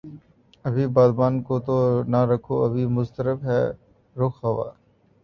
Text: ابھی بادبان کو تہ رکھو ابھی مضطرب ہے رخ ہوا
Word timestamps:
ابھی 0.65 0.85
بادبان 0.95 1.33
کو 1.43 1.59
تہ 1.65 1.75
رکھو 2.25 2.55
ابھی 2.65 2.85
مضطرب 2.95 3.37
ہے 3.43 3.61
رخ 4.15 4.43
ہوا 4.43 4.69